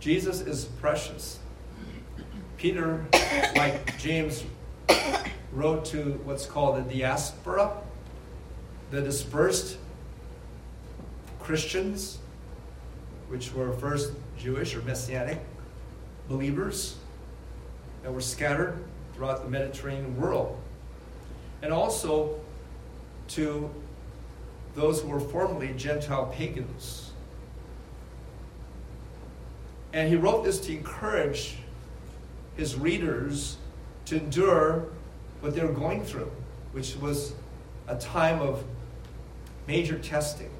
[0.00, 1.38] Jesus is precious.
[2.56, 3.04] Peter,
[3.54, 4.44] like James,
[5.52, 7.76] wrote to what's called the diaspora,
[8.90, 9.76] the dispersed
[11.40, 12.18] Christians,
[13.28, 15.38] which were first Jewish or Messianic
[16.28, 16.96] believers
[18.02, 18.82] that were scattered
[19.14, 20.58] throughout the Mediterranean world.
[21.62, 22.40] And also
[23.28, 23.70] to
[24.74, 27.09] those who were formerly Gentile pagans.
[29.92, 31.56] And he wrote this to encourage
[32.56, 33.56] his readers
[34.06, 34.86] to endure
[35.40, 36.30] what they were going through,
[36.72, 37.32] which was
[37.88, 38.62] a time of
[39.66, 40.50] major testing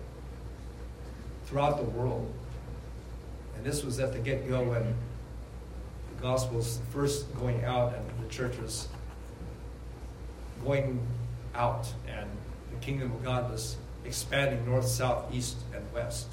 [1.46, 2.32] throughout the world.
[3.56, 4.94] And this was at the get go when
[6.14, 8.88] the gospel was first going out and the church was
[10.64, 11.00] going
[11.54, 12.28] out and
[12.70, 16.28] the kingdom of God was expanding north, south, east, and west.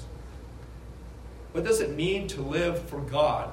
[1.52, 3.50] What does it mean to live for God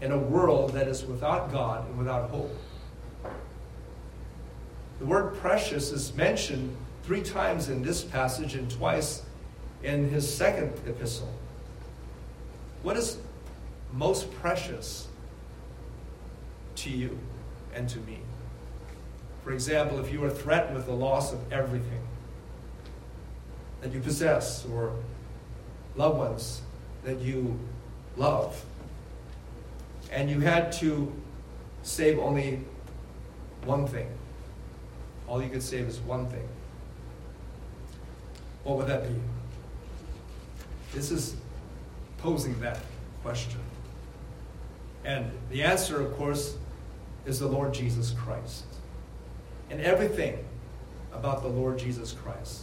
[0.00, 2.54] in a world that is without God and without hope?
[4.98, 9.22] The word precious is mentioned three times in this passage and twice
[9.82, 11.32] in his second epistle.
[12.82, 13.18] What is
[13.92, 15.08] most precious
[16.76, 17.18] to you
[17.74, 18.18] and to me?
[19.42, 22.02] For example, if you are threatened with the loss of everything
[23.80, 24.92] that you possess or
[25.96, 26.60] loved ones
[27.04, 27.58] that you
[28.16, 28.64] love,
[30.12, 31.12] and you had to
[31.82, 32.60] save only
[33.64, 34.08] one thing,
[35.28, 36.46] all you could save is one thing,
[38.64, 39.14] what would that be?
[40.92, 41.36] This is
[42.18, 42.78] posing that
[43.22, 43.60] question.
[45.04, 46.56] And the answer, of course,
[47.24, 48.64] is the Lord Jesus Christ.
[49.70, 50.44] And everything
[51.12, 52.62] about the Lord Jesus Christ,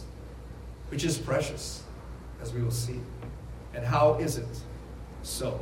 [0.90, 1.82] which is precious,
[2.40, 3.00] as we will see.
[3.78, 4.48] And how is it
[5.22, 5.60] so?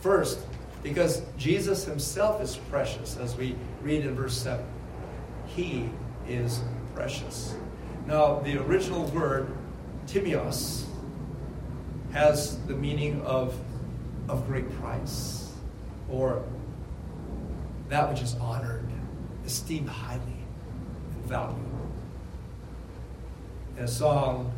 [0.00, 0.40] First,
[0.82, 4.66] because Jesus himself is precious, as we read in verse 7.
[5.46, 5.88] He
[6.26, 6.60] is
[6.92, 7.54] precious.
[8.08, 9.56] Now, the original word,
[10.08, 10.86] timios,
[12.10, 13.56] has the meaning of,
[14.28, 15.52] of great price,
[16.08, 16.42] or
[17.90, 18.88] that which is honored,
[19.46, 20.20] esteemed highly,
[21.14, 21.60] and valued.
[23.78, 24.52] In a song,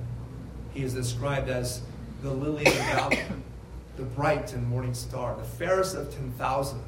[0.72, 1.82] he is described as
[2.22, 3.19] the lily of the valley,
[3.97, 6.81] the bright and morning star, the fairest of 10,000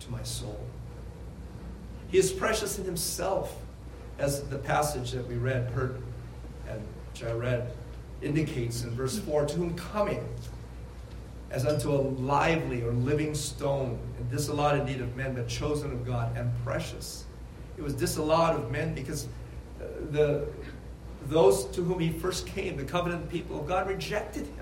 [0.00, 0.60] to my soul.
[2.08, 3.56] He is precious in himself,
[4.18, 6.02] as the passage that we read, heard,
[6.68, 7.72] and which I read
[8.20, 10.28] indicates in verse 4 to whom coming
[11.50, 16.04] as unto a lively or living stone, and disallowed indeed of men, but chosen of
[16.04, 17.24] God and precious.
[17.76, 19.26] It was disallowed of men because
[19.80, 20.46] uh, the,
[21.26, 24.61] those to whom he first came, the covenant people of God, rejected him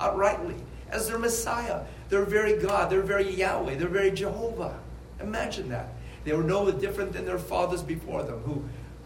[0.00, 0.58] outrightly
[0.90, 4.78] as their Messiah, their very God, their very Yahweh, their very Jehovah.
[5.20, 5.90] Imagine that.
[6.24, 8.64] They were no different than their fathers before them who,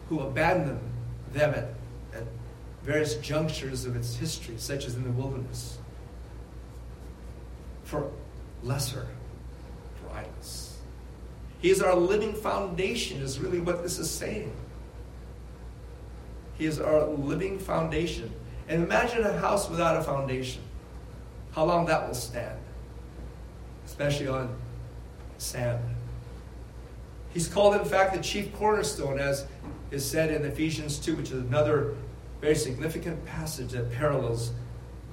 [0.08, 0.80] who abandoned
[1.32, 1.68] them at
[2.84, 5.78] various junctures of its history, such as in the wilderness,
[7.82, 8.10] for
[8.62, 9.06] lesser,
[9.96, 10.78] for idols.
[11.60, 14.54] He is our living foundation, is really what this is saying.
[16.58, 18.30] He is our living foundation.
[18.68, 20.62] And imagine a house without a foundation.
[21.54, 22.58] How long that will stand,
[23.86, 24.56] especially on
[25.38, 25.80] sand.
[27.32, 29.46] He's called, in fact, the chief cornerstone, as
[29.90, 31.94] is said in Ephesians 2, which is another
[32.40, 34.52] very significant passage that parallels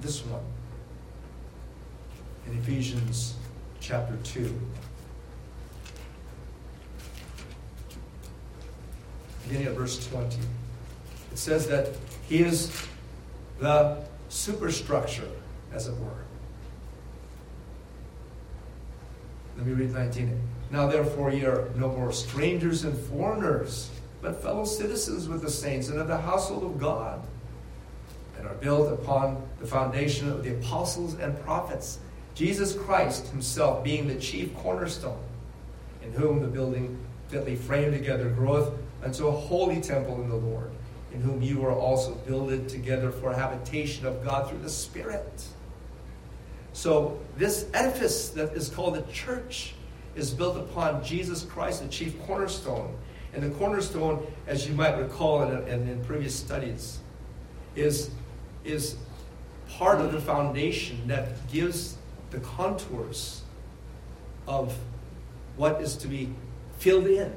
[0.00, 0.42] this one
[2.46, 3.34] in Ephesians
[3.80, 4.60] chapter 2.
[9.44, 10.36] Beginning at verse 20.
[11.32, 11.90] It says that
[12.28, 12.84] he is
[13.60, 15.28] the superstructure,
[15.72, 16.31] as it were.
[19.56, 20.40] Let me read 19.
[20.70, 23.90] Now, therefore, ye are no more strangers and foreigners
[24.22, 27.20] but fellow citizens with the saints and of the household of God,
[28.38, 31.98] and are built upon the foundation of the apostles and prophets,
[32.34, 35.20] Jesus Christ himself being the chief cornerstone,
[36.02, 36.98] in whom the building
[37.28, 38.72] fitly framed together groweth
[39.02, 40.70] unto a holy temple in the Lord,
[41.12, 45.44] in whom you are also builded together for habitation of God through the Spirit.
[46.72, 49.74] So, this edifice that is called the church
[50.14, 52.94] is built upon Jesus Christ, the chief cornerstone.
[53.34, 56.98] And the cornerstone, as you might recall in, in, in previous studies,
[57.74, 58.10] is,
[58.64, 58.96] is
[59.70, 61.96] part of the foundation that gives
[62.30, 63.42] the contours
[64.46, 64.76] of
[65.56, 66.30] what is to be
[66.78, 67.32] filled in,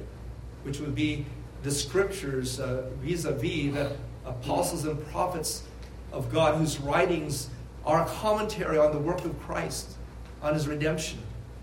[0.64, 1.26] which would be
[1.64, 2.58] the scriptures
[3.02, 3.92] vis a vis the
[4.26, 5.64] apostles and prophets
[6.12, 7.50] of God, whose writings
[7.86, 9.96] a commentary on the work of Christ
[10.42, 11.20] on his redemption.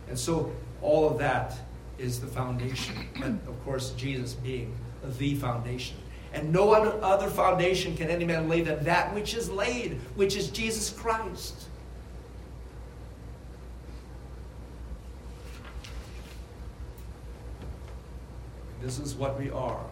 [0.09, 1.55] And so all of that
[1.99, 2.95] is the foundation.
[3.23, 4.75] And of course, Jesus being
[5.19, 5.97] the foundation.
[6.33, 10.49] And no other foundation can any man lay than that which is laid, which is
[10.49, 11.67] Jesus Christ.
[18.81, 19.85] This is what we are.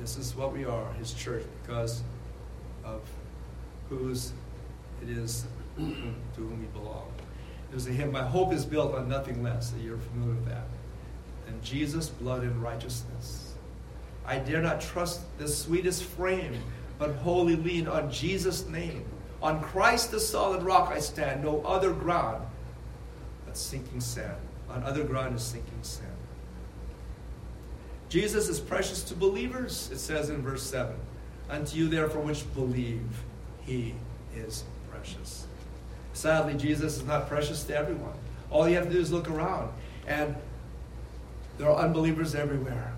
[0.00, 2.02] This is what we are, His church, because
[2.84, 3.02] of
[3.90, 4.32] whose
[5.02, 5.82] it is to
[6.36, 7.10] whom we belong.
[7.70, 10.64] There's a hymn, My hope is built on nothing less, that you're familiar with that.
[11.46, 13.54] And Jesus' blood and righteousness.
[14.26, 16.60] I dare not trust the sweetest frame,
[16.98, 19.04] but wholly lean on Jesus' name.
[19.42, 22.44] On Christ the solid rock I stand, no other ground
[23.46, 24.36] but sinking sand.
[24.68, 26.06] On other ground is sinking sand.
[28.08, 30.94] Jesus is precious to believers, it says in verse 7.
[31.48, 33.02] Unto you, therefore, which believe,
[33.62, 33.94] he
[34.34, 34.64] is
[35.00, 35.46] precious.
[36.12, 38.12] Sadly, Jesus is not precious to everyone.
[38.50, 39.72] All you have to do is look around,
[40.06, 40.34] and
[41.58, 42.92] there are unbelievers everywhere.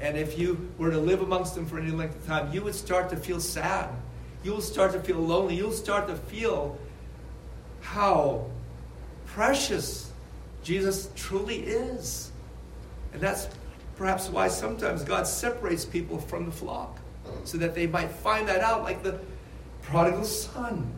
[0.00, 2.74] And if you were to live amongst them for any length of time, you would
[2.74, 3.88] start to feel sad.
[4.42, 5.54] You will start to feel lonely.
[5.54, 6.76] You'll start to feel
[7.80, 8.46] how
[9.26, 10.10] precious
[10.64, 12.32] Jesus truly is.
[13.12, 13.48] And that's
[13.96, 16.98] Perhaps why sometimes God separates people from the flock
[17.44, 19.20] so that they might find that out, like the
[19.82, 20.92] prodigal son.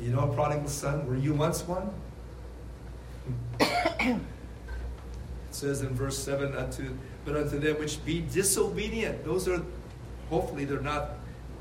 [0.00, 1.90] You know, a prodigal son, were you once one?
[3.60, 4.18] it
[5.50, 6.94] says in verse 7 unto
[7.24, 9.62] but unto them which be disobedient those are
[10.28, 11.12] hopefully they're not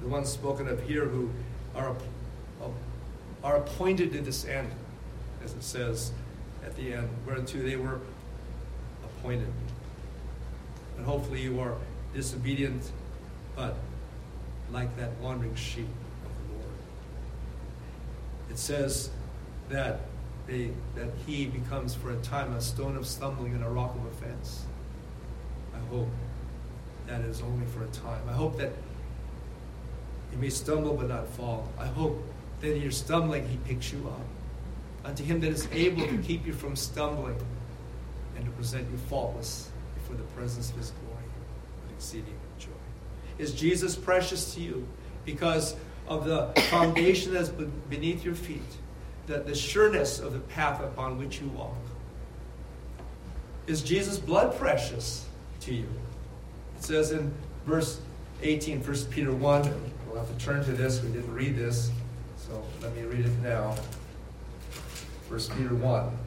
[0.02, 1.30] the ones spoken of here who
[1.74, 1.96] are
[2.62, 2.74] oh,
[3.46, 4.70] are appointed to this end
[5.42, 6.12] as it says
[6.66, 8.02] at the end whereunto they were
[9.06, 9.48] appointed
[10.98, 11.76] and hopefully you are
[12.14, 12.92] disobedient,
[13.56, 13.76] but
[14.74, 15.88] like that wandering sheep
[16.26, 16.76] of the Lord.
[18.50, 19.12] It says
[19.70, 20.02] that
[20.48, 24.06] they, that he becomes for a time a stone of stumbling and a rock of
[24.08, 24.66] offense.
[25.74, 26.10] I hope
[27.08, 28.22] that is only for a time.
[28.28, 28.72] I hope that
[30.32, 31.70] you may stumble but not fall.
[31.80, 32.22] I hope
[32.62, 34.26] that in your stumbling he picks you up.
[35.06, 37.38] Unto him that is able to keep you from stumbling
[38.36, 41.26] and to present you faultless before the presence of his glory
[41.84, 42.83] with exceeding joy.
[43.38, 44.88] Is Jesus precious to you
[45.26, 45.76] because
[46.08, 47.50] of the foundation that's
[47.90, 48.62] beneath your feet,
[49.28, 51.76] the, the sureness of the path upon which you walk?
[53.68, 55.26] Is Jesus' blood precious
[55.62, 55.88] to you?
[56.78, 57.34] It says in
[57.66, 58.02] verse
[58.42, 59.74] 18, 1 Peter 1,
[60.08, 61.92] we'll have to turn to this, we didn't read this,
[62.38, 63.76] so let me read it now.
[65.30, 66.18] 1 Peter 1.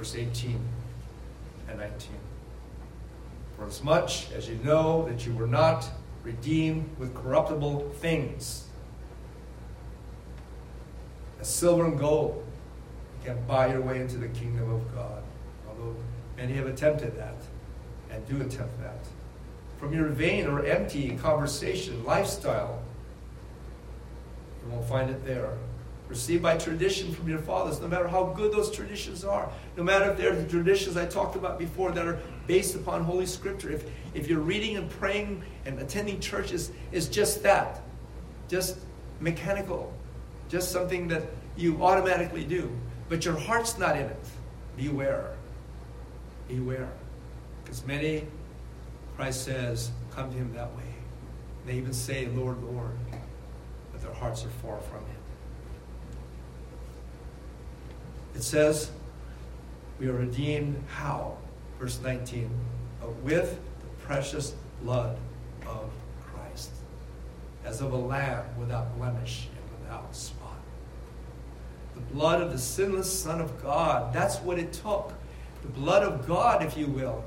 [0.00, 0.58] verse 18
[1.68, 2.29] and 19.
[3.60, 5.86] For as much as you know that you were not
[6.24, 8.64] redeemed with corruptible things,
[11.38, 12.42] as silver and gold,
[13.18, 15.22] you can't buy your way into the kingdom of God.
[15.68, 15.94] Although
[16.38, 17.34] many have attempted that
[18.10, 19.06] and do attempt that.
[19.76, 22.80] From your vain or empty conversation, lifestyle,
[24.64, 25.52] you won't find it there
[26.10, 30.10] received by tradition from your fathers, no matter how good those traditions are, no matter
[30.10, 32.18] if they're the traditions I talked about before that are
[32.50, 33.70] based upon Holy Scripture.
[33.70, 37.80] If, if you're reading and praying and attending church is, is just that,
[38.48, 38.76] just
[39.20, 39.94] mechanical,
[40.48, 41.22] just something that
[41.56, 42.68] you automatically do,
[43.08, 44.26] but your heart's not in it,
[44.76, 45.32] beware.
[46.48, 46.90] Beware.
[47.62, 48.26] Because many,
[49.14, 50.92] Christ says, come to him that way.
[51.66, 52.98] They even say, Lord, Lord,
[53.92, 55.20] but their hearts are far from him.
[58.34, 58.90] It says,
[60.00, 61.36] we are redeemed how?
[61.80, 62.50] Verse 19.
[63.22, 65.16] With the precious blood
[65.66, 65.90] of
[66.26, 66.70] Christ,
[67.64, 70.58] as of a lamb without blemish and without spot.
[71.94, 74.12] The blood of the sinless Son of God.
[74.12, 75.14] That's what it took.
[75.62, 77.24] The blood of God, if you will.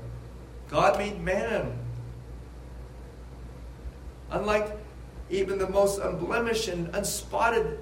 [0.68, 1.76] God made man.
[4.30, 4.78] Unlike
[5.30, 7.78] even the most unblemished and unspotted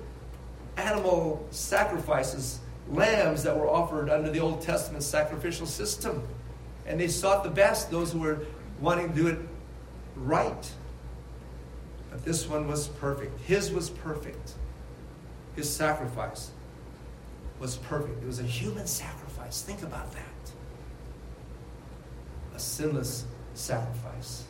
[0.79, 6.27] animal sacrifices lambs that were offered under the Old Testament sacrificial system.
[6.87, 8.41] And they sought the best, those who were
[8.81, 9.39] wanting to do it
[10.17, 10.71] right.
[12.11, 13.41] But this one was perfect.
[13.43, 14.55] His was perfect.
[15.57, 16.51] His sacrifice
[17.59, 18.23] was perfect.
[18.23, 19.63] It was a human sacrifice.
[19.63, 20.23] Think about that.
[22.55, 23.25] A sinless
[23.55, 24.45] sacrifice.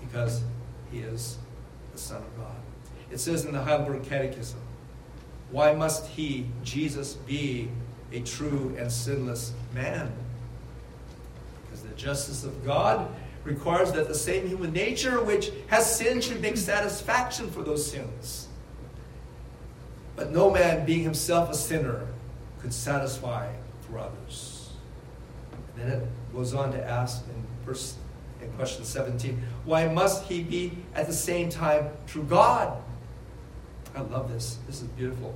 [0.00, 0.42] Because
[0.90, 1.38] he is
[1.92, 2.56] the Son of God.
[3.10, 4.60] It says in the Heidelberg Catechism
[5.50, 7.68] why must he, Jesus, be
[8.12, 10.12] a true and sinless man?
[11.62, 13.08] Because the justice of God
[13.44, 18.48] requires that the same human nature which has sinned should make satisfaction for those sins.
[20.16, 22.06] But no man, being himself a sinner,
[22.60, 24.70] could satisfy for others.
[25.52, 27.96] And then it goes on to ask in verse
[28.42, 32.82] in question 17, why must he be at the same time true God?
[33.94, 34.58] I love this.
[34.66, 35.34] This is beautiful.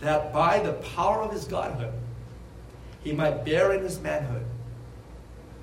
[0.00, 1.92] That by the power of his godhood,
[3.02, 4.44] he might bear in his manhood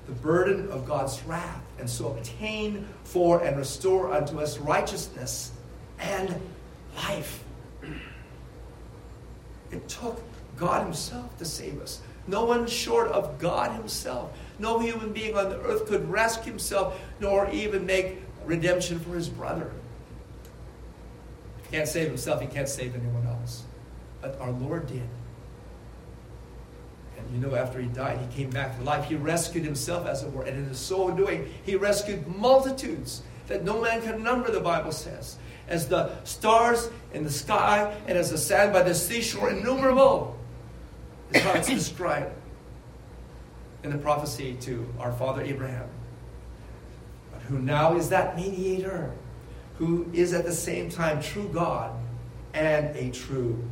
[0.06, 5.52] the burden of God's wrath, and so obtain for and restore unto us righteousness
[5.98, 6.40] and
[6.96, 7.42] life.
[9.70, 10.20] It took
[10.56, 12.00] God Himself to save us.
[12.26, 14.30] No one short of God Himself.
[14.58, 19.28] No human being on the earth could rescue himself, nor even make redemption for his
[19.28, 19.70] brother.
[21.64, 23.23] He can't save himself, he can't save anyone.
[24.24, 25.06] But our Lord did.
[27.18, 29.04] And you know, after he died, he came back to life.
[29.04, 30.44] He rescued himself, as it were.
[30.44, 34.92] And in his so doing, he rescued multitudes that no man can number, the Bible
[34.92, 35.36] says.
[35.68, 40.38] As the stars in the sky and as the sand by the seashore, innumerable,
[41.30, 42.32] is how it's described
[43.82, 45.88] in the prophecy to our father Abraham.
[47.30, 49.12] But who now is that mediator,
[49.76, 51.92] who is at the same time true God
[52.54, 53.62] and a true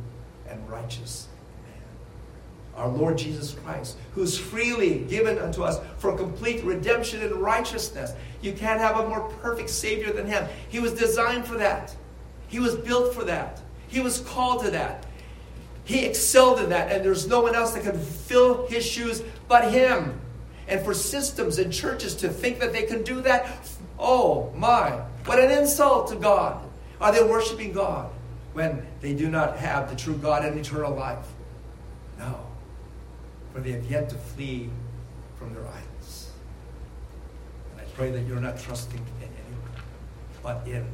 [0.49, 1.27] and righteous
[1.63, 2.83] man.
[2.83, 8.13] our Lord Jesus Christ, who's freely given unto us for complete redemption and righteousness.
[8.41, 10.47] You can't have a more perfect Savior than Him.
[10.69, 11.95] He was designed for that,
[12.47, 15.05] He was built for that, He was called to that.
[15.85, 19.71] He excelled in that, and there's no one else that can fill His shoes but
[19.71, 20.19] Him.
[20.67, 23.45] And for systems and churches to think that they can do that,
[23.99, 24.91] oh my,
[25.25, 26.65] what an insult to God.
[27.01, 28.09] Are they worshiping God
[28.53, 31.25] when they do not have the true God and eternal life?
[32.17, 32.47] No
[33.53, 34.69] for they have yet to flee
[35.37, 36.31] from their idols.
[37.71, 39.83] And I pray that you're not trusting in anyone,
[40.41, 40.85] but in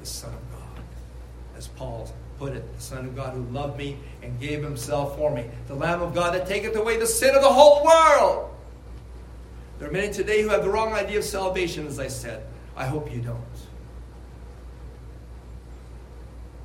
[0.00, 0.84] the Son of God.
[1.56, 5.32] As Paul put it, the Son of God who loved me and gave himself for
[5.32, 8.50] me, the Lamb of God that taketh away the sin of the whole world.
[9.78, 12.44] There are many today who have the wrong idea of salvation, as I said.
[12.76, 13.40] I hope you don't.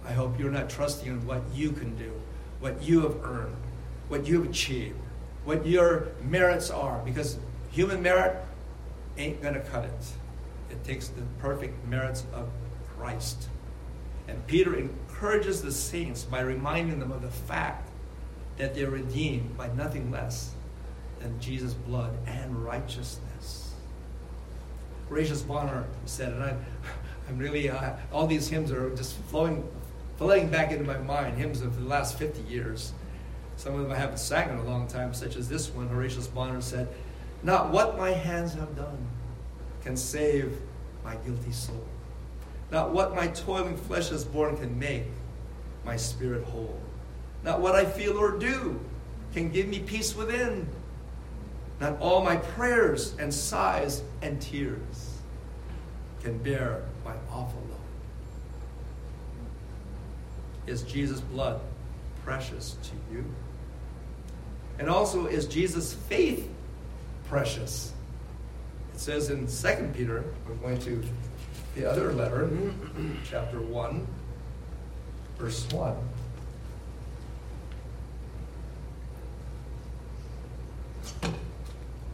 [0.07, 2.11] I hope you're not trusting in what you can do,
[2.59, 3.55] what you have earned
[4.07, 4.97] what you've achieved,
[5.45, 7.37] what your merits are, because
[7.71, 8.43] human merit
[9.17, 10.11] ain't going to cut it.
[10.69, 12.49] It takes the perfect merits of
[12.97, 13.49] Christ.
[14.27, 17.89] And Peter encourages the saints by reminding them of the fact
[18.57, 20.51] that they're redeemed by nothing less
[21.19, 23.73] than Jesus' blood and righteousness.
[25.07, 26.65] Horatius Bonar said, and I'm,
[27.29, 29.67] I'm really, uh, all these hymns are just flowing,
[30.17, 32.93] flooding back into my mind, hymns of the last 50 years.
[33.55, 35.88] Some of them I haven't sang in a long time, such as this one.
[35.88, 36.88] Horatius Bonar said,
[37.43, 39.07] Not what my hands have done
[39.83, 40.59] can save
[41.03, 41.86] my guilty soul.
[42.71, 45.05] Not what my toiling flesh has borne can make
[45.86, 46.79] my spirit whole.
[47.43, 48.79] Not what I feel or do
[49.33, 50.67] can give me peace within.
[51.79, 55.19] Not all my prayers and sighs and tears
[56.24, 57.62] can bear my awful
[60.67, 61.62] Is Jesus' blood
[62.24, 63.25] precious to you?
[64.79, 66.47] And also, is Jesus' faith
[67.29, 67.93] precious?
[68.93, 71.03] It says in 2 Peter, we're going to
[71.75, 72.50] the other letter,
[73.24, 74.05] chapter 1,
[75.38, 75.95] verse 1.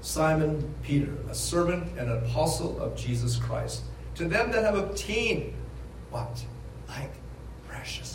[0.01, 3.83] Simon Peter, a servant and an apostle of Jesus Christ,
[4.15, 5.53] to them that have obtained
[6.11, 6.45] what?
[6.87, 7.09] Like
[7.67, 8.12] precious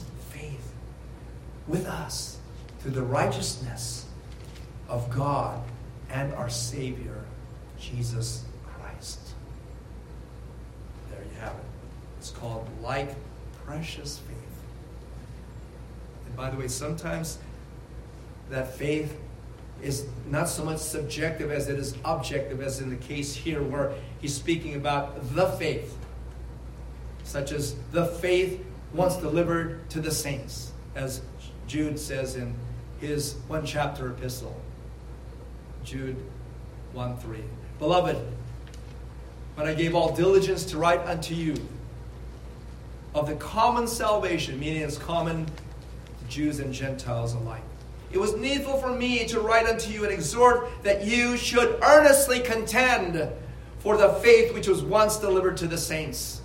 [1.69, 2.39] with us
[2.81, 4.07] through the righteousness
[4.89, 5.63] of God
[6.11, 7.25] and our Savior,
[7.79, 9.21] Jesus Christ.
[11.11, 11.65] There you have it.
[12.19, 13.11] It's called like
[13.67, 14.37] precious faith.
[16.27, 17.39] And by the way, sometimes
[18.51, 19.15] that faith
[19.83, 23.93] is not so much subjective as it is objective, as in the case here where
[24.21, 25.97] he's speaking about the faith,
[27.23, 31.21] such as the faith once delivered to the saints, as
[31.69, 32.55] Jude says in
[33.01, 34.61] his one chapter epistle.
[35.85, 36.17] Jude
[36.93, 37.39] 1 3.
[37.79, 38.17] Beloved,
[39.55, 41.55] when I gave all diligence to write unto you
[43.15, 45.53] of the common salvation, meaning it's common to
[46.29, 47.63] Jews and Gentiles alike.
[48.11, 52.41] It was needful for me to write unto you and exhort that you should earnestly
[52.41, 53.31] contend
[53.81, 56.41] for the faith which was once delivered to the saints.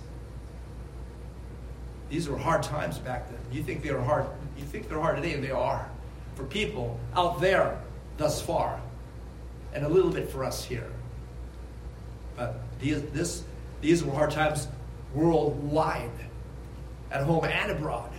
[2.10, 3.40] These were hard times back then.
[3.50, 5.88] You think they were hard, you think they're hard today, and they are.
[6.36, 7.80] For people out there
[8.16, 8.80] thus far
[9.72, 10.90] and a little bit for us here.
[12.36, 13.44] But these, this,
[13.80, 14.68] these were hard times
[15.14, 16.10] worldwide,
[17.10, 18.10] at home and abroad.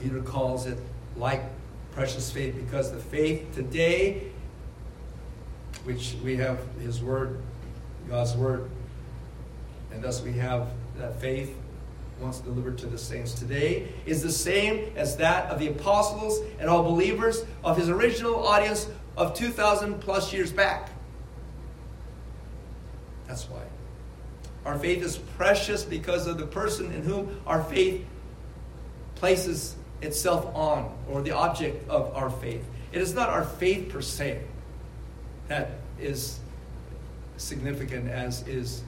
[0.00, 0.78] Peter calls it
[1.16, 1.42] like
[1.92, 4.22] precious faith because the faith today,
[5.84, 7.40] which we have His Word,
[8.08, 8.70] God's Word,
[9.92, 10.68] and thus we have
[10.98, 11.56] that faith
[12.20, 16.68] once delivered to the saints today, is the same as that of the apostles and
[16.68, 20.90] all believers of His original audience of 2,000 plus years back.
[23.26, 23.62] That's why.
[24.64, 28.04] Our faith is precious because of the person in whom our faith
[29.14, 32.64] places itself on, or the object of our faith.
[32.92, 34.42] It is not our faith per se
[35.48, 36.38] that is
[37.36, 38.82] significant, as is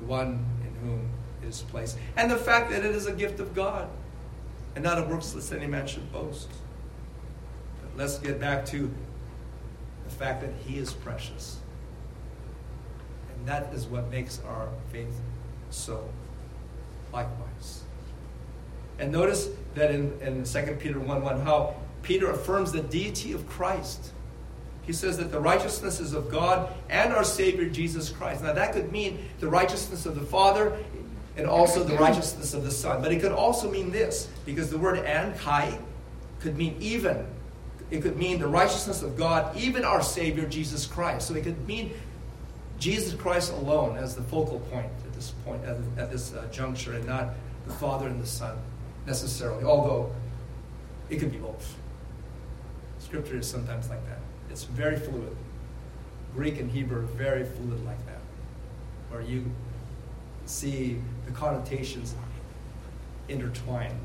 [0.00, 1.08] the one in whom
[1.46, 1.96] it is placed.
[2.16, 3.88] And the fact that it is a gift of God
[4.74, 6.48] and not a works lest any man should boast.
[7.80, 8.90] But let's get back to
[10.04, 11.58] the fact that He is precious.
[13.32, 15.14] And that is what makes our faith
[15.70, 16.08] so.
[17.12, 17.82] Likewise.
[18.98, 23.46] And notice that in, in 2 Peter 1 1, how Peter affirms the deity of
[23.48, 24.12] Christ.
[24.82, 28.44] He says that the righteousness is of God and our Savior Jesus Christ.
[28.44, 30.78] Now, that could mean the righteousness of the Father
[31.36, 33.02] and also the righteousness of the Son.
[33.02, 35.78] But it could also mean this, because the word and, kai,
[36.40, 37.26] could mean even.
[37.90, 41.28] It could mean the righteousness of God, even our Savior Jesus Christ.
[41.28, 41.92] So it could mean
[42.78, 46.94] Jesus Christ alone as the focal point at this point, at, at this uh, juncture,
[46.94, 47.30] and not
[47.66, 48.56] the Father and the Son
[49.06, 50.10] necessarily, although
[51.10, 51.76] it could be both.
[52.98, 54.18] Scripture is sometimes like that.
[54.50, 55.36] It's very fluid.
[56.34, 58.20] Greek and Hebrew are very fluid like that,
[59.10, 59.50] where you
[60.46, 62.14] see the connotations
[63.28, 63.98] intertwine.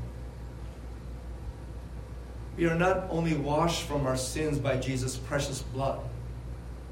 [2.56, 6.00] We are not only washed from our sins by Jesus' precious blood,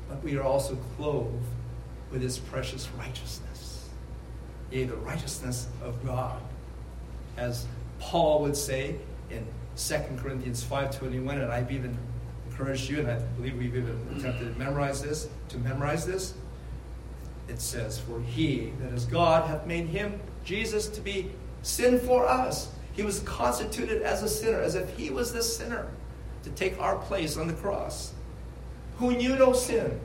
[0.08, 1.44] but we are also clothed
[2.10, 3.88] with his precious righteousness.
[4.70, 6.40] Yea, the righteousness of God,
[7.36, 7.66] as
[7.98, 8.96] Paul would say
[9.30, 11.96] in 2 Corinthians 5.21, and I've even
[12.48, 16.34] encouraged you, and I believe we've even attempted to memorize this, to memorize this.
[17.50, 21.32] It says, For he, that is God, hath made him, Jesus, to be
[21.62, 22.70] sin for us.
[22.92, 25.88] He was constituted as a sinner, as if he was the sinner,
[26.44, 28.12] to take our place on the cross.
[28.98, 29.98] Who knew no sin,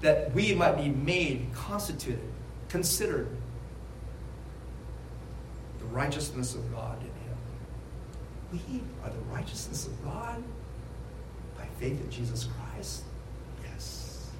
[0.00, 2.20] that we might be made, constituted,
[2.68, 3.28] considered
[5.78, 7.36] the righteousness of God in him.
[8.52, 10.42] We are the righteousness of God
[11.56, 13.04] by faith in Jesus Christ.
[13.62, 14.30] Yes.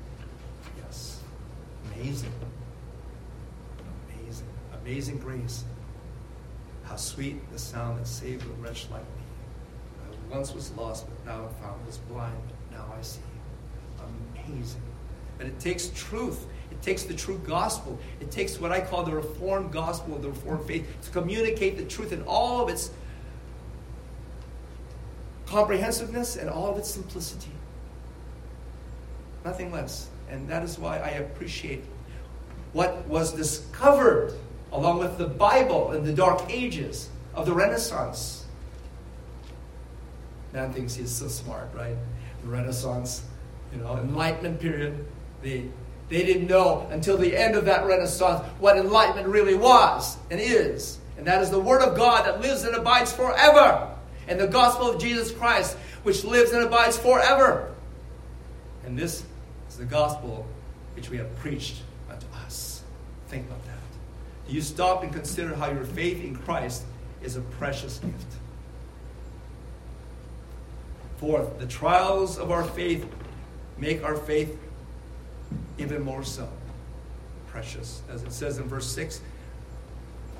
[0.76, 1.20] Yes.
[2.00, 2.32] Amazing.
[4.08, 4.46] Amazing.
[4.82, 5.64] Amazing grace.
[6.84, 10.32] How sweet the sound that saved a wretch like me.
[10.32, 11.86] I once was lost, but now I'm found.
[11.86, 13.20] Was blind, but now I see.
[14.46, 14.82] Amazing.
[15.38, 16.46] And it takes truth.
[16.70, 17.98] It takes the true gospel.
[18.20, 21.84] It takes what I call the reformed gospel, of the reformed faith, to communicate the
[21.84, 22.90] truth in all of its
[25.46, 27.52] comprehensiveness and all of its simplicity.
[29.44, 30.08] Nothing less.
[30.28, 31.84] And that is why I appreciate
[32.72, 34.34] what was discovered
[34.72, 38.44] along with the Bible in the dark ages of the Renaissance.
[40.52, 41.96] Man thinks he's so smart, right?
[42.42, 43.22] The Renaissance,
[43.72, 45.06] you know, Enlightenment period.
[45.42, 45.68] They,
[46.08, 50.98] they didn't know until the end of that Renaissance what enlightenment really was and is.
[51.18, 53.90] And that is the Word of God that lives and abides forever.
[54.28, 57.72] And the gospel of Jesus Christ, which lives and abides forever.
[58.84, 59.24] And this
[59.76, 60.46] the gospel
[60.94, 62.82] which we have preached unto us.
[63.28, 63.72] Think about that.
[64.48, 66.84] Do you stop and consider how your faith in Christ
[67.22, 68.26] is a precious gift?
[71.18, 73.06] Fourth, the trials of our faith
[73.78, 74.58] make our faith
[75.78, 76.48] even more so
[77.48, 78.02] precious.
[78.10, 79.20] As it says in verse 6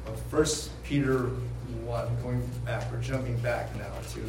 [0.06, 0.46] of 1
[0.84, 1.30] Peter
[1.84, 4.20] 1, going back, or jumping back now to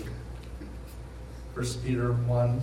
[1.53, 2.61] 1 Peter 1,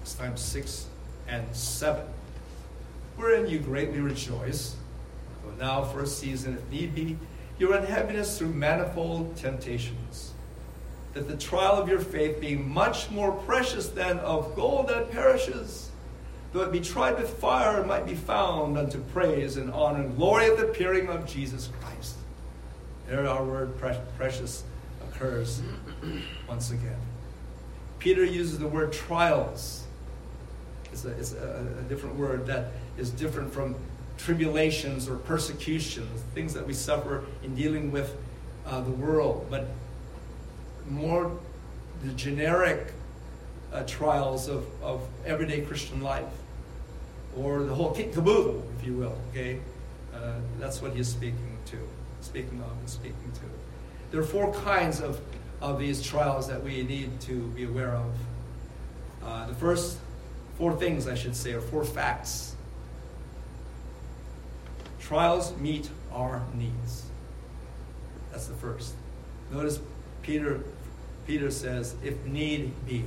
[0.00, 0.86] this time 6
[1.28, 2.04] and 7.
[3.16, 4.76] Wherein you greatly rejoice,
[5.44, 7.18] though now for a season, if need be,
[7.58, 10.32] your unhappiness through manifold temptations.
[11.14, 15.90] That the trial of your faith, being much more precious than of gold that perishes,
[16.52, 20.46] though it be tried with fire, might be found unto praise and honor and glory
[20.46, 22.14] at the appearing of Jesus Christ.
[23.08, 23.76] There our word
[24.16, 24.64] precious
[25.10, 25.62] occurs
[26.48, 27.00] once again.
[27.98, 29.87] Peter uses the word trials.
[30.92, 33.76] It's a, it's a, a different word that is different from
[34.16, 38.16] tribulations or persecutions, things that we suffer in dealing with
[38.66, 39.68] uh, the world, but
[40.88, 41.30] more
[42.02, 42.92] the generic
[43.72, 46.24] uh, trials of, of everyday Christian life,
[47.36, 49.16] or the whole kit if you will.
[49.30, 49.60] Okay,
[50.14, 51.76] uh, that's what he's speaking to,
[52.20, 53.40] speaking of, and speaking to.
[54.10, 55.20] There are four kinds of
[55.60, 58.12] of these trials that we need to be aware of.
[59.24, 59.98] Uh, the first
[60.58, 62.56] four things, I should say, or four facts.
[65.00, 67.06] Trials meet our needs.
[68.32, 68.94] That's the first.
[69.50, 69.80] Notice
[70.22, 70.60] Peter,
[71.26, 73.04] Peter says, if need be.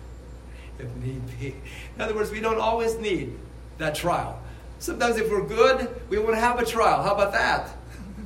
[0.78, 1.56] if need be.
[1.96, 3.36] In other words, we don't always need
[3.78, 4.40] that trial.
[4.78, 7.02] Sometimes if we're good, we won't have a trial.
[7.02, 7.70] How about that?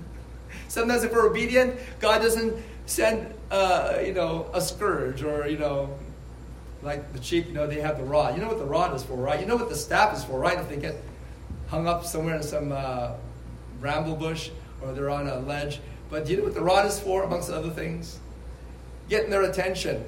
[0.68, 5.96] Sometimes if we're obedient, God doesn't send, uh, you know, a scourge or, you know,
[6.82, 8.34] like the sheep, you know, they have the rod.
[8.34, 9.40] You know what the rod is for, right?
[9.40, 10.58] You know what the staff is for, right?
[10.58, 10.96] If they get
[11.68, 13.12] hung up somewhere in some uh,
[13.80, 14.50] bramble bush
[14.82, 15.80] or they're on a ledge.
[16.10, 18.18] But do you know what the rod is for, amongst other things?
[19.08, 20.04] Getting their attention.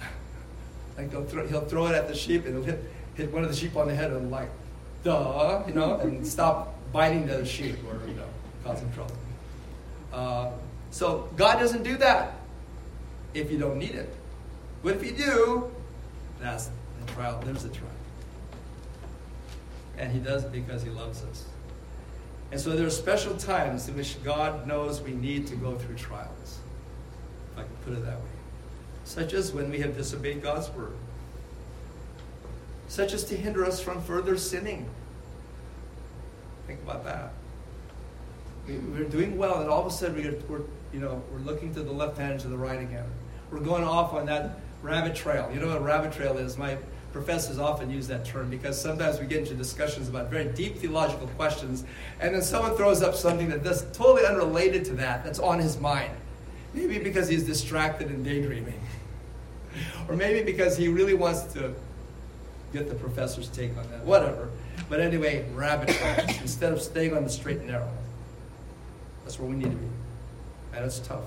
[0.96, 3.50] Like he'll throw, he'll throw it at the sheep and it'll hit, hit one of
[3.50, 4.48] the sheep on the head and like,
[5.02, 8.28] duh, you know, and stop biting the sheep or, you know,
[8.62, 9.16] causing trouble.
[10.12, 10.52] Uh,
[10.92, 12.36] so God doesn't do that
[13.34, 14.14] if you don't need it.
[14.84, 15.70] But if you do,
[16.38, 16.70] that's
[17.00, 17.40] the trial.
[17.42, 17.90] There's a trial.
[19.96, 21.46] And he does it because he loves us.
[22.52, 25.96] And so there are special times in which God knows we need to go through
[25.96, 26.58] trials,
[27.52, 28.24] if I can put it that way.
[29.04, 30.92] Such as when we have disobeyed God's word,
[32.88, 34.88] such as to hinder us from further sinning.
[36.66, 37.32] Think about that.
[38.68, 41.74] We, we're doing well, and all of a sudden we're, we're, you know, we're looking
[41.74, 43.06] to the left hand and to the right again.
[43.50, 45.50] We're going off on that rabbit trail.
[45.52, 46.58] You know what a rabbit trail is?
[46.58, 46.76] My
[47.12, 51.26] professors often use that term because sometimes we get into discussions about very deep theological
[51.28, 51.84] questions,
[52.20, 55.80] and then someone throws up something that that's totally unrelated to that, that's on his
[55.80, 56.12] mind.
[56.74, 58.80] Maybe because he's distracted and daydreaming.
[60.08, 61.74] or maybe because he really wants to
[62.72, 64.04] get the professor's take on that.
[64.04, 64.50] Whatever.
[64.90, 67.90] But anyway, rabbit trails instead of staying on the straight and narrow.
[69.24, 69.88] That's where we need to be.
[70.74, 71.24] And it's tough.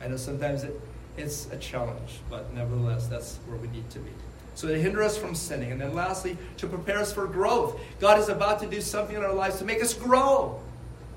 [0.00, 0.80] I know sometimes it,
[1.16, 4.10] it's a challenge, but nevertheless, that's where we need to be.
[4.54, 5.72] So to hinder us from sinning.
[5.72, 7.80] And then lastly, to prepare us for growth.
[8.00, 10.60] God is about to do something in our lives to make us grow.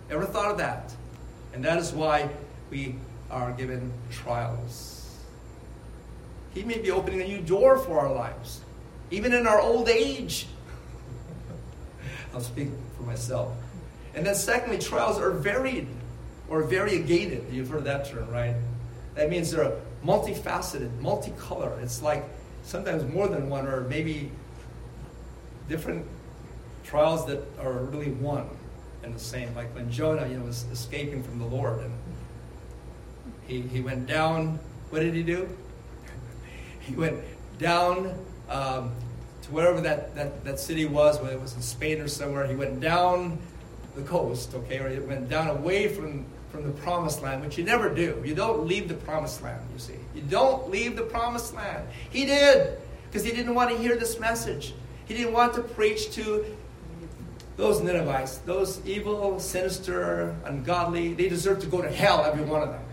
[0.10, 0.94] Ever thought of that?
[1.54, 2.30] And that is why
[2.70, 2.96] we
[3.30, 5.18] are given trials.
[6.54, 8.62] He may be opening a new door for our lives,
[9.12, 10.48] even in our old age.
[12.34, 13.52] I'll speak for myself.
[14.14, 15.88] And then, secondly, trials are varied
[16.48, 17.46] or variegated.
[17.52, 18.56] You've heard that term, right?
[19.16, 19.74] That means they're
[20.04, 21.82] multifaceted, multicolored.
[21.82, 22.26] It's like
[22.64, 24.32] sometimes more than one, or maybe
[25.68, 26.06] different
[26.84, 28.50] trials that are really one
[29.04, 29.54] and the same.
[29.56, 31.94] Like when Jonah, you know, was escaping from the Lord, and
[33.48, 34.60] he he went down.
[34.90, 35.50] What did he do?
[36.80, 37.20] he went
[37.58, 38.14] down
[38.50, 38.92] um,
[39.46, 42.48] to wherever that, that, that city was, whether it was in Spain or somewhere.
[42.48, 43.38] He went down
[43.96, 47.64] the coast, okay, or he went down away from from the promised land, which you
[47.64, 48.22] never do.
[48.24, 50.00] You don't leave the promised land, you see.
[50.14, 51.88] You don't leave the promised land.
[52.10, 54.74] He did, because he didn't want to hear this message.
[55.06, 56.46] He didn't want to preach to
[57.58, 61.14] those Ninevites, those evil, sinister, ungodly.
[61.14, 62.84] They deserve to go to hell, every one of them,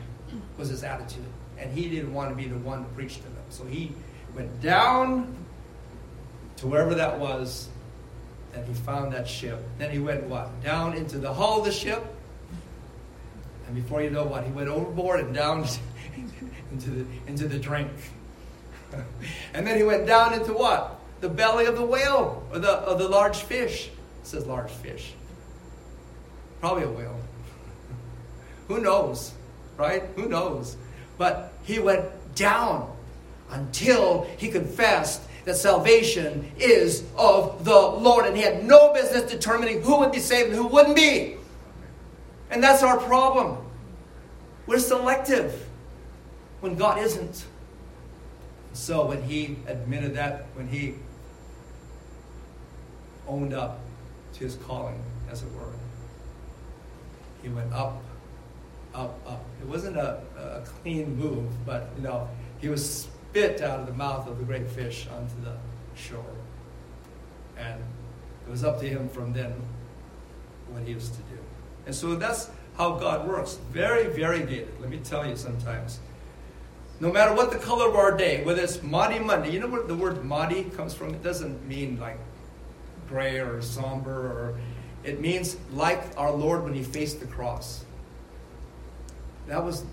[0.58, 1.24] was his attitude.
[1.56, 3.44] And he didn't want to be the one to preach to them.
[3.50, 3.92] So he
[4.34, 5.36] went down
[6.56, 7.68] to wherever that was,
[8.54, 9.64] and he found that ship.
[9.78, 10.62] Then he went what?
[10.64, 12.04] Down into the hull of the ship
[13.72, 15.66] and before you know what, he went overboard and down
[16.72, 17.90] into the, into the drink.
[19.54, 21.00] and then he went down into what?
[21.22, 23.86] The belly of the whale or the, of the large fish.
[23.86, 25.14] It says large fish.
[26.60, 27.18] Probably a whale.
[28.68, 29.32] Who knows?
[29.78, 30.02] Right?
[30.16, 30.76] Who knows?
[31.16, 32.04] But he went
[32.34, 32.94] down
[33.48, 38.26] until he confessed that salvation is of the Lord.
[38.26, 41.36] And he had no business determining who would be saved and who wouldn't be.
[42.50, 43.56] And that's our problem.
[44.66, 45.68] We're selective
[46.60, 47.44] when God isn't.
[48.72, 50.94] So when he admitted that, when he
[53.26, 53.80] owned up
[54.34, 55.72] to his calling, as it were,
[57.42, 58.02] he went up,
[58.94, 59.44] up, up.
[59.60, 62.28] It wasn't a, a clean move, but you know,
[62.60, 65.56] he was spit out of the mouth of the great fish onto the
[65.94, 66.24] shore.
[67.58, 67.82] And
[68.46, 69.54] it was up to him from then
[70.70, 71.38] what he was to do.
[71.86, 73.58] And so that's how God works.
[73.70, 76.00] Very variegated, let me tell you sometimes.
[77.00, 79.82] No matter what the color of our day, whether it's Maundy Monday, you know where
[79.82, 81.14] the word Maundy comes from?
[81.14, 82.18] It doesn't mean like
[83.08, 84.58] gray or somber, or
[85.02, 87.84] it means like our Lord when he faced the cross.
[89.48, 89.84] That was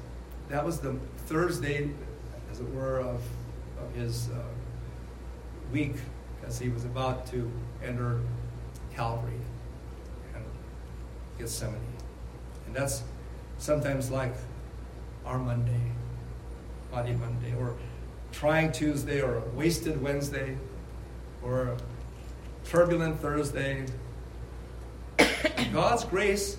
[0.49, 1.89] that was the Thursday,
[2.51, 3.21] as it were, of,
[3.79, 4.41] of his uh,
[5.71, 5.95] week
[6.45, 7.49] as he was about to
[7.83, 8.19] enter
[8.95, 9.39] Calvary
[10.33, 10.43] and
[11.37, 11.79] Gethsemane.
[12.69, 13.01] And that's
[13.57, 14.35] sometimes like
[15.25, 15.81] our Monday,
[16.91, 17.75] Body Monday, or
[18.31, 20.55] trying Tuesday, or wasted Wednesday,
[21.41, 21.75] or
[22.65, 23.87] turbulent Thursday.
[25.73, 26.57] God's grace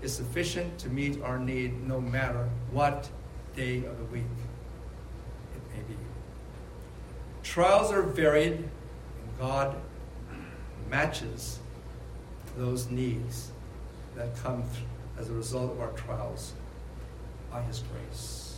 [0.00, 3.10] is sufficient to meet our need no matter what
[3.54, 4.24] day of the week
[5.54, 6.00] it may be.
[7.42, 9.76] Trials are varied, and God
[10.88, 11.58] matches
[12.56, 13.50] those needs
[14.16, 14.64] that come
[15.20, 16.54] as a result of our trials
[17.52, 18.56] by His grace.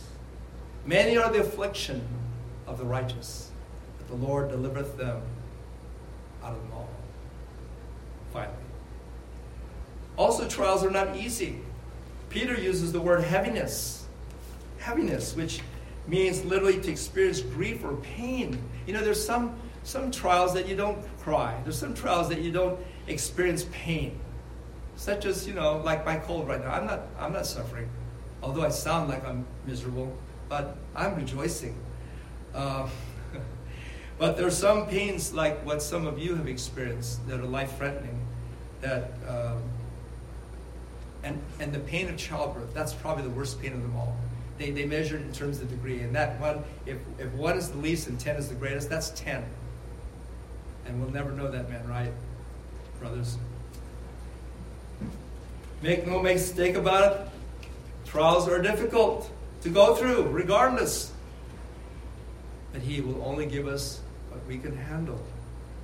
[0.85, 2.01] Many are the affliction
[2.65, 3.51] of the righteous,
[3.97, 5.21] but the Lord delivereth them
[6.41, 6.89] out of them all.
[8.31, 8.55] Finally.
[10.15, 11.59] Also, trials are not easy.
[12.29, 14.05] Peter uses the word heaviness.
[14.77, 15.61] Heaviness, which
[16.07, 18.61] means literally to experience grief or pain.
[18.87, 22.51] You know, there's some, some trials that you don't cry, there's some trials that you
[22.51, 24.19] don't experience pain.
[24.95, 26.71] Such as, you know, like my cold right now.
[26.71, 27.89] I'm not, I'm not suffering,
[28.41, 30.15] although I sound like I'm miserable,
[30.49, 31.75] but I'm rejoicing.
[32.53, 32.87] Uh,
[34.17, 38.19] but there's some pains like what some of you have experienced that are life threatening,
[38.81, 39.61] that um,
[41.23, 44.15] and, and the pain of childbirth, that's probably the worst pain of them all.
[44.57, 46.01] They, they measure it in terms of degree.
[46.01, 49.09] And that one, if, if one is the least and 10 is the greatest, that's
[49.11, 49.43] 10.
[50.85, 52.11] And we'll never know that, man, right,
[52.99, 53.37] brothers?
[55.83, 57.27] Make no mistake about it,
[58.05, 59.29] trials are difficult
[59.63, 61.11] to go through, regardless.
[62.71, 65.21] But He will only give us what we can handle.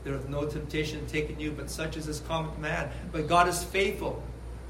[0.06, 2.90] There is no temptation taken you, but such as is common man.
[3.12, 4.24] But God is faithful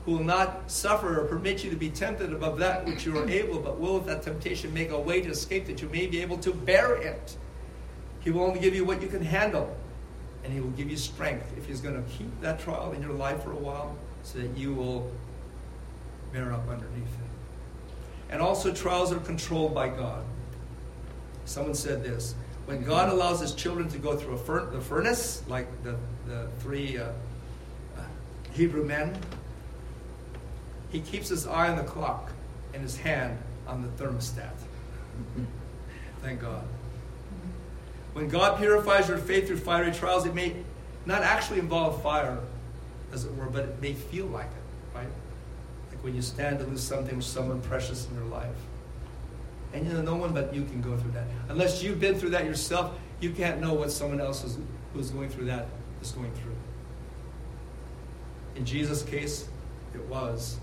[0.03, 3.29] who will not suffer or permit you to be tempted above that which you are
[3.29, 6.23] able, but will with that temptation make a way to escape that you may be
[6.23, 7.37] able to bear it.
[8.21, 9.77] He will only give you what you can handle,
[10.49, 13.13] and He will give you strength if He's going to keep that trial in your
[13.13, 15.11] life for a while so that you will
[16.33, 18.31] bear up underneath it.
[18.31, 20.23] And also, trials are controlled by God.
[21.45, 22.35] Someone said this
[22.65, 25.95] when God allows His children to go through fur- the furnace, like the,
[26.27, 27.05] the three uh,
[27.97, 28.01] uh
[28.53, 29.17] Hebrew men
[30.91, 32.31] he keeps his eye on the clock
[32.73, 34.51] and his hand on the thermostat.
[36.21, 36.63] Thank God.
[38.19, 40.53] When God purifies your faith through fiery trials, it may
[41.05, 42.37] not actually involve fire,
[43.13, 45.07] as it were, but it may feel like it, right?
[45.89, 48.57] Like when you stand to lose something, or someone precious in your life.
[49.71, 51.27] And you know, no one but you can go through that.
[51.47, 54.57] Unless you've been through that yourself, you can't know what someone else who's,
[54.93, 55.67] who's going through that
[56.01, 56.57] is going through.
[58.57, 59.47] In Jesus' case,
[59.93, 60.57] it was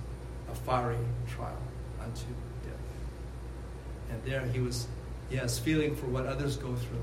[0.53, 1.57] a fiery trial
[2.03, 2.27] unto
[2.65, 4.11] death.
[4.11, 4.89] And there he was,
[5.31, 7.01] yes, feeling for what others go through.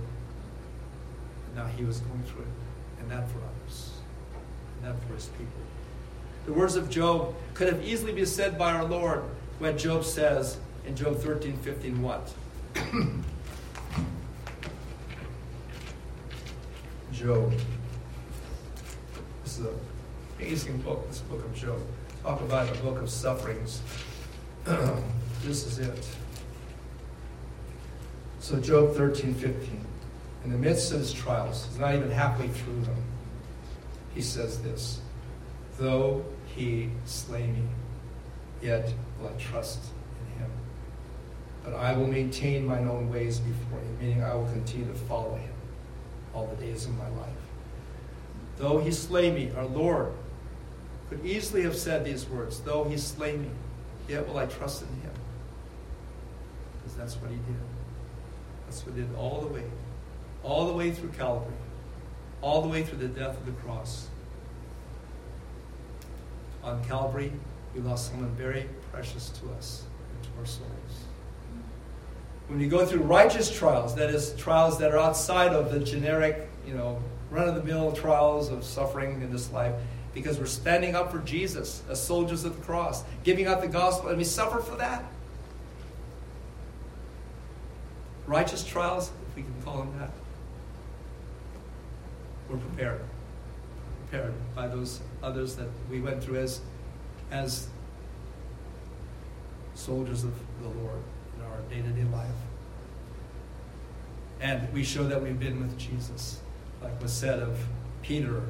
[1.55, 2.47] Now he was going through it,
[2.99, 3.91] and that for others,
[4.77, 5.47] and that for his people.
[6.45, 9.23] The words of Job could have easily been said by our Lord
[9.59, 12.33] when Job says in Job 13, 15, what?
[17.13, 17.53] Job.
[19.43, 19.73] This is an
[20.39, 21.79] amazing book, this book of Job
[22.23, 23.81] talk about a book of sufferings.
[25.43, 26.07] this is it.
[28.39, 29.85] So, Job 13, 15.
[30.43, 33.03] In the midst of his trials, he's not even halfway through them,
[34.13, 34.99] he says this
[35.77, 37.63] Though he slay me,
[38.61, 39.79] yet will I trust
[40.19, 40.51] in him.
[41.63, 45.35] But I will maintain mine own ways before him, meaning I will continue to follow
[45.35, 45.53] him
[46.33, 47.29] all the days of my life.
[48.57, 50.13] Though he slay me, our Lord
[51.09, 53.49] could easily have said these words, though he slay me,
[54.07, 55.11] yet will I trust in him.
[56.77, 57.55] Because that's what he did.
[58.65, 59.63] That's what he did all the way.
[60.43, 61.55] All the way through Calvary.
[62.41, 64.07] All the way through the death of the cross.
[66.63, 67.31] On Calvary,
[67.73, 70.69] we lost someone very precious to us and to our souls.
[72.47, 76.49] When we go through righteous trials, that is, trials that are outside of the generic,
[76.67, 77.01] you know,
[77.31, 79.73] run of the mill trials of suffering in this life,
[80.13, 84.09] because we're standing up for Jesus as soldiers of the cross, giving out the gospel,
[84.09, 85.03] and we suffer for that.
[88.27, 90.11] Righteous trials, if we can call them that.
[92.53, 93.01] We're prepared.
[94.05, 96.61] Prepared by those others that we went through as,
[97.31, 97.67] as
[99.73, 101.01] soldiers of the Lord
[101.35, 102.29] in our day to day life.
[104.39, 106.41] And we show that we've been with Jesus,
[106.83, 107.57] like was said of
[108.03, 108.43] Peter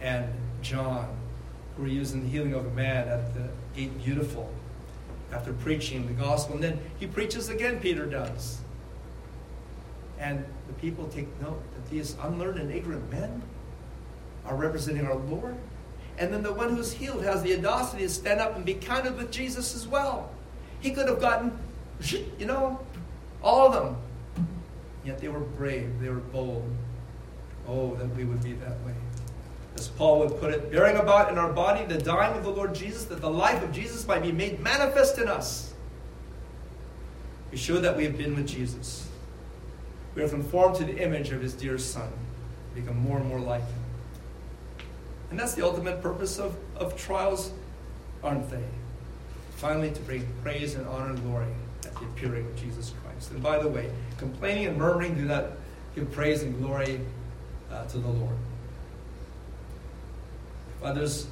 [0.00, 1.14] and John,
[1.76, 4.50] who were using the healing of a man at the gate beautiful
[5.34, 6.54] after preaching the gospel.
[6.54, 8.60] And then he preaches again, Peter does.
[10.18, 13.42] And the people take note that these unlearned and ignorant men
[14.44, 15.56] are representing our Lord.
[16.18, 19.16] And then the one who's healed has the audacity to stand up and be counted
[19.16, 20.30] with Jesus as well.
[20.80, 21.56] He could have gotten,
[22.38, 22.80] you know,
[23.42, 23.96] all of them.
[25.04, 26.68] Yet they were brave, they were bold.
[27.68, 28.94] Oh, that we would be that way.
[29.76, 32.74] As Paul would put it, bearing about in our body the dying of the Lord
[32.74, 35.72] Jesus, that the life of Jesus might be made manifest in us.
[37.52, 39.07] We show that we have been with Jesus.
[40.18, 42.10] We are conformed to the image of his dear Son,
[42.74, 43.82] become more and more like him.
[45.30, 47.52] And that's the ultimate purpose of, of trials,
[48.24, 48.64] aren't they?
[49.58, 51.46] Finally, to bring praise and honor and glory
[51.84, 53.30] at the appearing of Jesus Christ.
[53.30, 55.52] And by the way, complaining and murmuring do not
[55.94, 57.00] give praise and glory
[57.70, 58.36] uh, to the Lord.
[60.78, 61.28] If others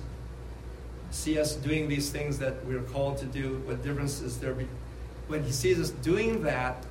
[1.10, 4.54] see us doing these things that we are called to do, what difference is there
[4.54, 4.68] be-
[5.26, 6.86] when he sees us doing that,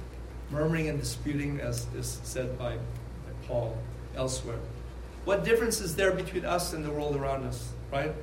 [0.51, 3.77] murmuring and disputing, as is said by, by Paul
[4.15, 4.59] elsewhere?
[5.25, 8.13] What difference is there between us and the world around us, right?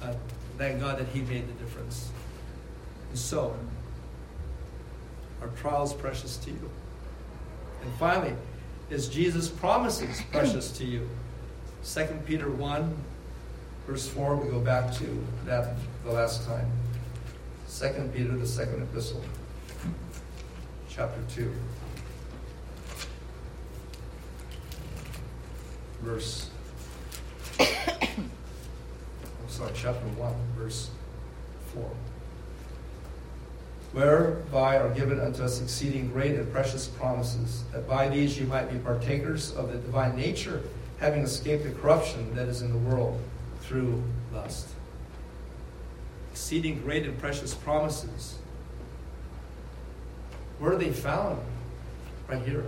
[0.00, 0.14] Uh,
[0.56, 2.10] thank God that He made the difference.
[3.10, 3.56] And so,
[5.40, 6.70] are trials precious to you?
[7.82, 8.34] And finally,
[8.90, 11.08] is Jesus' promises precious to you?
[11.84, 12.96] 2 Peter 1,
[13.86, 16.70] verse 4, we go back to that the last time.
[17.68, 19.22] 2 Peter, the second epistle,
[20.94, 21.50] chapter 2.
[26.02, 26.50] verse.
[27.60, 27.68] I'm
[29.48, 30.90] sorry, chapter 1, verse
[31.74, 31.90] 4.
[33.92, 38.70] Whereby are given unto us exceeding great and precious promises, that by these you might
[38.70, 40.62] be partakers of the divine nature,
[40.98, 43.20] having escaped the corruption that is in the world
[43.60, 44.02] through
[44.32, 44.68] lust.
[46.32, 48.38] Exceeding great and precious promises.
[50.62, 51.40] Where are they found?
[52.28, 52.64] Right here.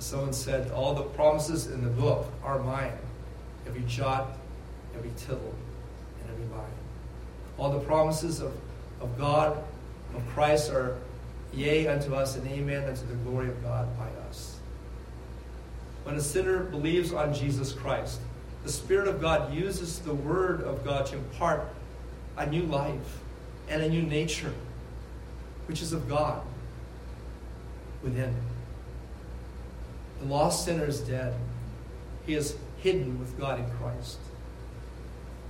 [0.00, 2.98] Someone said, All the promises in the book are mine.
[3.64, 4.36] Every jot,
[4.96, 5.54] every tittle,
[6.20, 6.72] and every line.
[7.58, 8.52] All the promises of,
[9.00, 9.62] of God,
[10.16, 10.98] of Christ, are
[11.54, 14.58] yea unto us and amen unto the glory of God by us.
[16.02, 18.20] When a sinner believes on Jesus Christ,
[18.64, 21.68] the Spirit of God uses the Word of God to impart
[22.36, 23.20] a new life
[23.68, 24.52] and a new nature,
[25.70, 26.42] which is of God
[28.02, 28.34] within.
[30.18, 31.32] The lost sinner is dead.
[32.26, 34.18] He is hidden with God in Christ.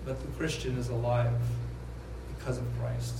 [0.04, 1.32] But the Christian is alive
[2.36, 3.14] because of Christ.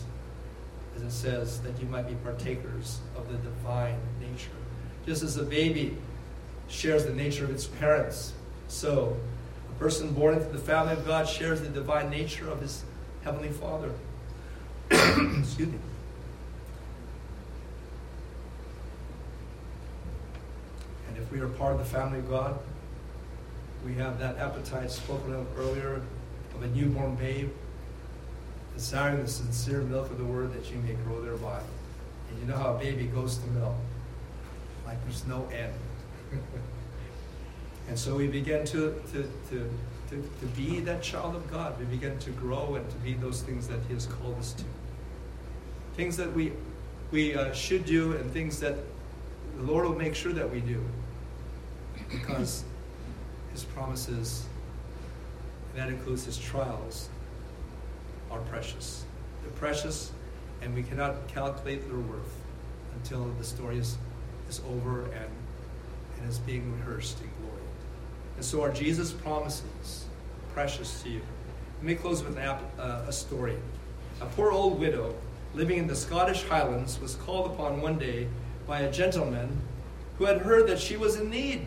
[0.94, 4.50] As it says, that you might be partakers of the divine nature.
[5.06, 5.96] Just as a baby
[6.68, 8.34] shares the nature of its parents,
[8.68, 9.16] so
[9.70, 12.84] a person born into the family of God shares the divine nature of his
[13.24, 13.90] heavenly Father.
[14.90, 15.78] Excuse me.
[21.20, 22.59] If we are part of the family of God,
[23.85, 26.02] we have that appetite spoken of earlier
[26.54, 27.50] of a newborn babe,
[28.74, 31.61] desiring the sincere milk of the word that you may grow thereby.
[32.30, 33.74] And you know how a baby goes to milk,
[34.87, 35.72] like there's no end.
[37.88, 39.70] and so we begin to, to, to,
[40.11, 41.78] to, to be that child of God.
[41.78, 44.64] We begin to grow and to be those things that He has called us to.
[45.96, 46.52] Things that we,
[47.11, 48.76] we uh, should do and things that
[49.56, 50.83] the Lord will make sure that we do
[52.08, 52.64] because
[53.52, 54.44] his promises,
[55.70, 57.08] and that includes his trials,
[58.30, 59.04] are precious.
[59.42, 60.12] They're precious,
[60.62, 62.34] and we cannot calculate their worth
[62.94, 63.96] until the story is,
[64.48, 65.30] is over and,
[66.18, 67.62] and is being rehearsed in glory.
[68.36, 70.06] And so are Jesus' promises
[70.52, 71.20] precious to you.
[71.78, 73.56] Let me close with a, uh, a story.
[74.20, 75.14] A poor old widow
[75.54, 78.28] living in the Scottish Highlands was called upon one day
[78.66, 79.60] by a gentleman
[80.18, 81.66] who had heard that she was in need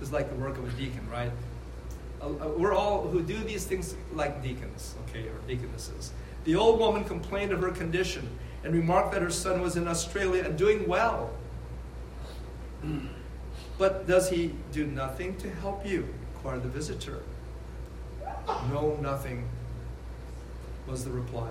[0.00, 1.32] is like the work of a deacon, right?
[2.20, 6.12] Uh, uh, we're all who do these things like deacons, okay, or deaconesses.
[6.44, 8.28] The old woman complained of her condition
[8.64, 11.30] and remarked that her son was in Australia and doing well.
[13.78, 16.08] But does he do nothing to help you?
[16.34, 17.22] inquired the visitor.
[18.70, 19.46] No, nothing,
[20.86, 21.50] was the reply.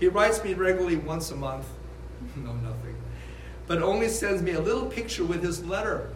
[0.00, 1.66] He writes me regularly once a month.
[2.36, 2.96] no, nothing.
[3.66, 6.10] But only sends me a little picture with his letter.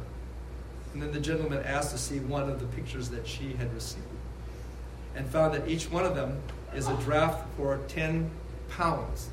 [0.96, 4.02] And then the gentleman asked to see one of the pictures that she had received
[5.14, 6.40] and found that each one of them
[6.74, 8.30] is a draft for 10
[8.70, 9.28] pounds.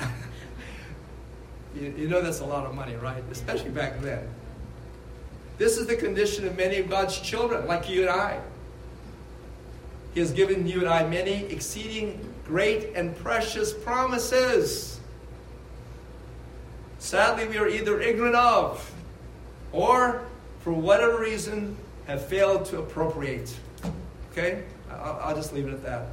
[1.76, 3.22] you, you know that's a lot of money, right?
[3.30, 4.26] Especially back then.
[5.58, 8.40] This is the condition of many of God's children, like you and I.
[10.12, 14.98] He has given you and I many exceeding great and precious promises.
[16.98, 18.92] sadly we are either ignorant of
[19.70, 20.26] or,
[20.64, 23.54] for whatever reason, have failed to appropriate.
[24.32, 24.64] Okay?
[24.90, 26.06] I'll, I'll just leave it at that.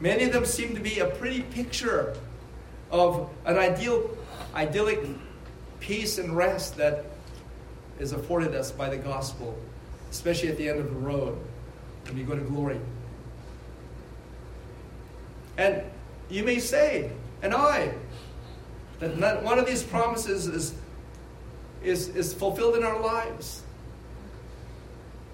[0.00, 2.16] Many of them seem to be a pretty picture
[2.90, 4.16] of an ideal,
[4.54, 5.00] idyllic
[5.78, 7.04] peace and rest that
[7.98, 9.58] is afforded us by the gospel,
[10.10, 11.38] especially at the end of the road
[12.06, 12.80] when you go to glory.
[15.58, 15.82] And
[16.30, 17.10] you may say,
[17.42, 17.92] and I,
[19.00, 20.74] that one of these promises is,
[21.82, 23.62] is, is fulfilled in our lives.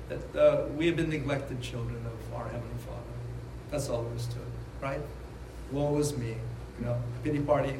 [0.09, 2.99] That uh, we have been neglected children of our Heavenly Father.
[3.70, 5.01] That's all there is to it, right?
[5.70, 6.36] Woe is me,
[6.78, 7.74] you know, pity party.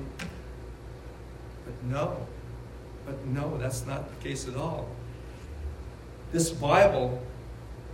[1.65, 2.27] But no,
[3.05, 4.89] but no, that's not the case at all.
[6.33, 7.21] This Bible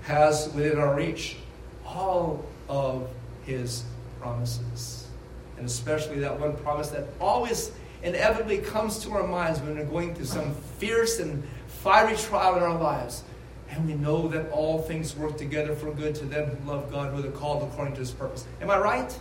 [0.02, 1.36] has within our reach
[1.84, 3.08] all of
[3.44, 3.84] His
[4.20, 5.08] promises.
[5.56, 7.72] And especially that one promise that always
[8.02, 12.62] inevitably comes to our minds when we're going through some fierce and fiery trial in
[12.62, 13.24] our lives.
[13.70, 17.12] And we know that all things work together for good to them who love God,
[17.12, 18.46] who are called according to his purpose.
[18.60, 19.18] Am I right?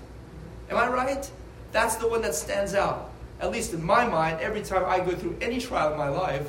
[0.69, 1.29] Am I right?
[1.71, 3.11] That's the one that stands out.
[3.39, 6.47] At least in my mind, every time I go through any trial in my life,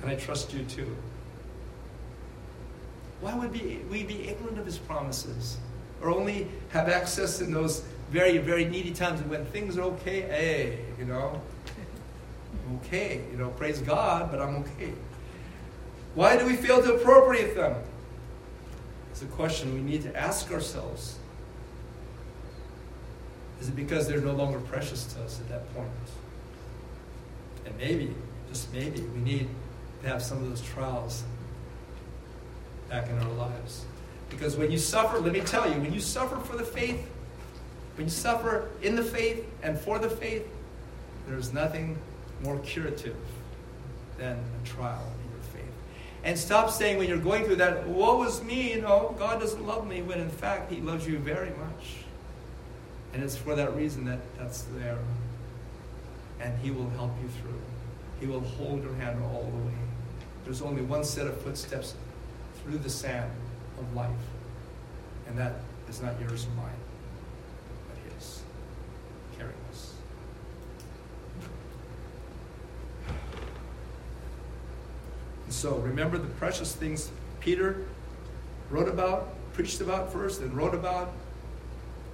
[0.00, 0.96] and I trust you too.
[3.20, 5.58] Why would we be ignorant of his promises?
[6.00, 10.78] Or only have access in those very, very needy times when things are okay, hey,
[10.98, 11.40] you know,
[12.76, 14.92] okay, you know, praise God, but I'm okay.
[16.14, 17.76] Why do we fail to appropriate them?
[19.10, 21.18] It's a question we need to ask ourselves.
[23.60, 25.88] Is it because they're no longer precious to us at that point?
[27.66, 28.14] And maybe,
[28.48, 29.48] just maybe, we need
[30.02, 31.24] to have some of those trials
[32.88, 33.84] back in our lives.
[34.30, 37.06] Because when you suffer, let me tell you, when you suffer for the faith,
[37.96, 40.46] when you suffer in the faith and for the faith,
[41.28, 41.98] there's nothing
[42.42, 43.16] more curative
[44.18, 45.74] than a trial in your faith.
[46.24, 49.66] And stop saying when you're going through that, woe is me, you know, God doesn't
[49.66, 52.04] love me, when in fact He loves you very much.
[53.12, 54.98] And it's for that reason that that's there.
[56.40, 57.60] And He will help you through.
[58.20, 59.74] He will hold your hand all the way.
[60.44, 61.94] There's only one set of footsteps
[62.62, 63.30] through the sand
[63.78, 64.10] of life.
[65.26, 65.54] And that
[65.88, 66.74] is not yours or mine,
[67.88, 68.42] but His.
[69.38, 69.94] Carrying us.
[75.46, 77.84] And so remember the precious things Peter
[78.70, 81.12] wrote about, preached about first, and wrote about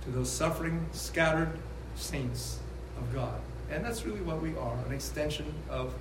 [0.02, 1.52] to those suffering, scattered
[1.94, 2.58] saints
[2.98, 3.40] of God.
[3.70, 5.94] And that's really what we are an extension of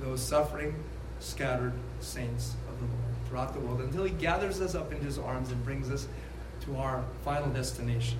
[0.00, 0.72] those suffering,
[1.18, 5.18] scattered saints of the Lord throughout the world until He gathers us up in His
[5.18, 6.06] arms and brings us
[6.60, 8.18] to our final destination.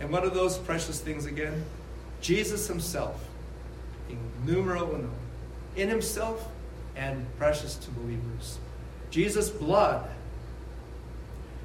[0.00, 1.62] And what are those precious things again?
[2.22, 3.22] Jesus Himself,
[4.08, 5.10] in numero uno,
[5.76, 6.50] in Himself
[6.96, 8.58] and precious to believers.
[9.10, 10.08] Jesus' blood,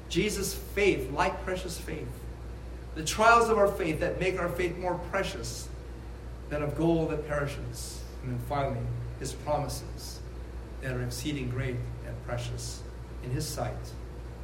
[0.08, 2.08] Jesus' faith, like precious faith.
[2.94, 5.68] The trials of our faith that make our faith more precious
[6.50, 8.02] than of gold that perishes.
[8.22, 8.80] And then finally,
[9.18, 10.20] His promises
[10.82, 11.76] that are exceeding great
[12.06, 12.82] and precious
[13.24, 13.72] in His sight,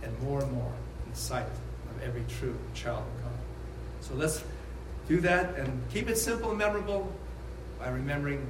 [0.02, 0.72] and more and more
[1.04, 3.38] in the sight of every true child of God.
[4.00, 4.42] So let's
[5.08, 7.12] do that and keep it simple and memorable
[7.78, 8.46] by remembering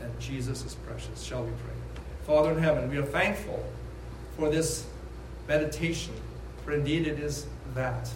[0.00, 1.22] that Jesus is precious.
[1.22, 2.02] Shall we pray?
[2.26, 3.64] Father in heaven, we are thankful
[4.36, 4.86] for this
[5.48, 6.12] meditation,
[6.64, 8.10] for indeed it is that.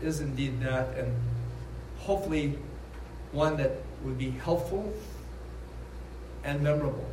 [0.00, 1.14] It is indeed that, and
[1.98, 2.58] hopefully
[3.32, 3.72] one that
[4.02, 4.92] would be helpful
[6.44, 7.08] and memorable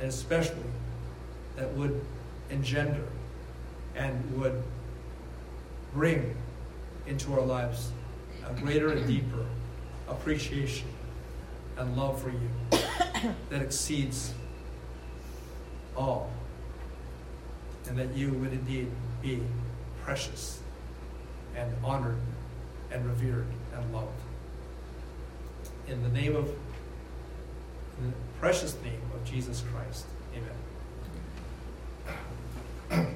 [0.00, 0.56] and especially
[1.56, 2.00] that would
[2.50, 3.04] engender
[3.94, 4.62] and would
[5.94, 6.34] bring
[7.06, 7.90] into our lives
[8.48, 9.46] a greater and deeper
[10.08, 10.86] appreciation
[11.76, 12.50] and love for you
[13.50, 14.32] that exceeds
[15.96, 16.30] all,
[17.88, 18.90] and that you would indeed
[19.22, 19.40] be
[20.02, 20.60] precious
[21.54, 22.18] and honored
[22.90, 24.20] and revered and loved.
[25.88, 26.48] In the name of
[27.98, 30.04] in the precious name of Jesus Christ,
[32.86, 33.08] amen.